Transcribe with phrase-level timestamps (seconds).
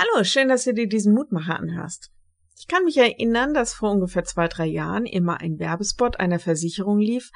[0.00, 2.12] Hallo, schön, dass du dir diesen Mutmacher anhörst.
[2.56, 7.00] Ich kann mich erinnern, dass vor ungefähr zwei, drei Jahren immer ein Werbespot einer Versicherung
[7.00, 7.32] lief,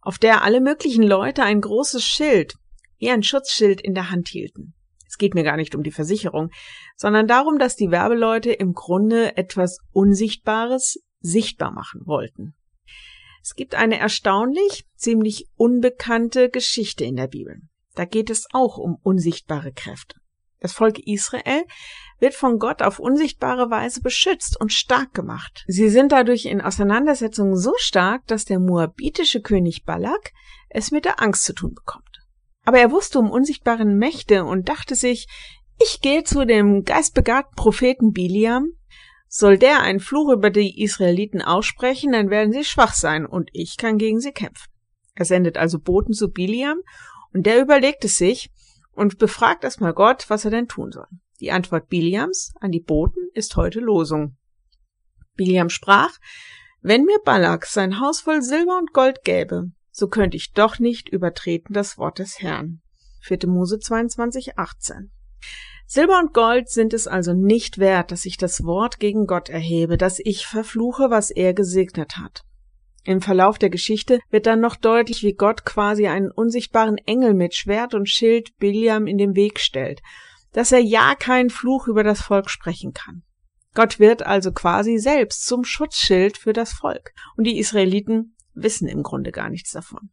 [0.00, 2.54] auf der alle möglichen Leute ein großes Schild,
[2.96, 4.72] wie ein Schutzschild in der Hand hielten.
[5.06, 6.48] Es geht mir gar nicht um die Versicherung,
[6.96, 12.54] sondern darum, dass die Werbeleute im Grunde etwas Unsichtbares sichtbar machen wollten.
[13.42, 17.60] Es gibt eine erstaunlich, ziemlich unbekannte Geschichte in der Bibel.
[17.94, 20.19] Da geht es auch um unsichtbare Kräfte.
[20.60, 21.64] Das Volk Israel
[22.18, 25.64] wird von Gott auf unsichtbare Weise beschützt und stark gemacht.
[25.66, 30.32] Sie sind dadurch in Auseinandersetzungen so stark, dass der moabitische König Balak
[30.68, 32.04] es mit der Angst zu tun bekommt.
[32.64, 35.26] Aber er wusste um unsichtbaren Mächte und dachte sich,
[35.82, 38.68] ich gehe zu dem geistbegabten Propheten Biliam,
[39.28, 43.78] soll der einen Fluch über die Israeliten aussprechen, dann werden sie schwach sein und ich
[43.78, 44.68] kann gegen sie kämpfen.
[45.14, 46.78] Er sendet also Boten zu Biliam
[47.32, 48.50] und der überlegt es sich
[49.00, 51.06] und befragt erstmal Gott, was er denn tun soll.
[51.40, 54.36] Die Antwort Biliams an die Boten ist heute Losung.
[55.36, 56.18] Biliam sprach,
[56.82, 61.08] wenn mir Balak sein Haus voll Silber und Gold gäbe, so könnte ich doch nicht
[61.08, 62.82] übertreten das Wort des Herrn.
[63.22, 63.38] 4.
[63.46, 65.10] Mose 22, 18.
[65.86, 69.96] Silber und Gold sind es also nicht wert, dass ich das Wort gegen Gott erhebe,
[69.96, 72.42] dass ich verfluche, was er gesegnet hat.
[73.04, 77.54] Im Verlauf der Geschichte wird dann noch deutlich, wie Gott quasi einen unsichtbaren Engel mit
[77.54, 80.00] Schwert und Schild Biliam in den Weg stellt,
[80.52, 83.22] dass er ja keinen Fluch über das Volk sprechen kann.
[83.74, 89.02] Gott wird also quasi selbst zum Schutzschild für das Volk, und die Israeliten wissen im
[89.02, 90.10] Grunde gar nichts davon.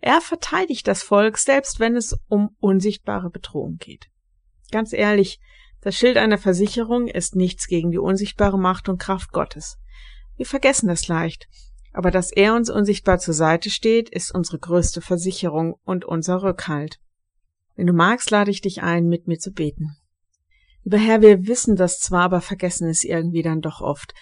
[0.00, 4.06] Er verteidigt das Volk, selbst wenn es um unsichtbare Bedrohung geht.
[4.72, 5.38] Ganz ehrlich,
[5.80, 9.78] das Schild einer Versicherung ist nichts gegen die unsichtbare Macht und Kraft Gottes.
[10.36, 11.46] Wir vergessen das leicht,
[11.96, 17.00] aber dass er uns unsichtbar zur Seite steht, ist unsere größte Versicherung und unser Rückhalt.
[17.74, 19.96] Wenn du magst, lade ich dich ein, mit mir zu beten.
[20.84, 24.12] Lieber Herr, wir wissen das zwar, aber vergessen es irgendwie dann doch oft,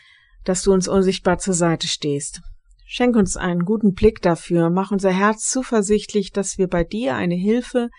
[0.44, 2.42] dass du uns unsichtbar zur Seite stehst.
[2.86, 7.34] Schenk uns einen guten Blick dafür, mach unser Herz zuversichtlich, dass wir bei dir eine
[7.34, 7.90] Hilfe,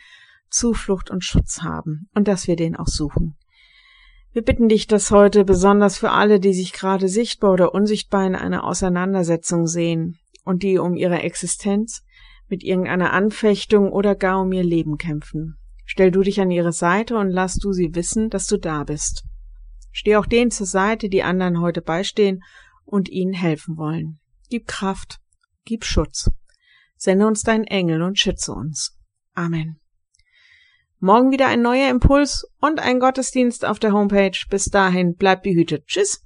[0.49, 3.35] Zuflucht und Schutz haben und dass wir den auch suchen.
[4.35, 8.35] Wir bitten dich, dass heute besonders für alle, die sich gerade sichtbar oder unsichtbar in
[8.35, 12.03] einer Auseinandersetzung sehen und die um ihre Existenz
[12.49, 15.55] mit irgendeiner Anfechtung oder gar um ihr Leben kämpfen.
[15.85, 19.23] Stell du dich an ihre Seite und lass du sie wissen, dass du da bist.
[19.93, 22.43] Steh auch denen zur Seite, die anderen heute beistehen
[22.83, 24.19] und ihnen helfen wollen.
[24.49, 25.21] Gib Kraft,
[25.63, 26.29] gib Schutz.
[26.97, 28.99] Sende uns deinen Engel und schütze uns.
[29.33, 29.79] Amen.
[31.05, 34.35] Morgen wieder ein neuer Impuls und ein Gottesdienst auf der Homepage.
[34.49, 35.85] Bis dahin, bleibt behütet.
[35.85, 36.24] Tschüss.